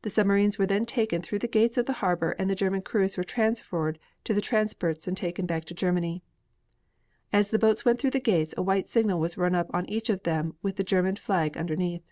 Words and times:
The 0.00 0.08
submarines 0.08 0.58
were 0.58 0.64
then 0.64 0.86
taken 0.86 1.20
through 1.20 1.40
the 1.40 1.46
gates 1.46 1.76
of 1.76 1.84
the 1.84 1.92
harbor 2.00 2.30
and 2.38 2.48
the 2.48 2.54
German 2.54 2.80
crews 2.80 3.18
were 3.18 3.22
transferred 3.22 3.98
to 4.24 4.32
the 4.32 4.40
transports 4.40 5.06
and 5.06 5.14
taken 5.14 5.44
back 5.44 5.66
to 5.66 5.74
Germany. 5.74 6.22
As 7.34 7.50
the 7.50 7.58
boats 7.58 7.84
went 7.84 8.00
through 8.00 8.12
the 8.16 8.18
gates 8.18 8.54
a 8.56 8.62
white 8.62 8.88
signal 8.88 9.20
was 9.20 9.36
run 9.36 9.54
up 9.54 9.70
on 9.74 9.86
each 9.90 10.08
of 10.08 10.22
them 10.22 10.54
with 10.62 10.76
the 10.76 10.84
German 10.84 11.16
flag 11.16 11.58
underneath. 11.58 12.10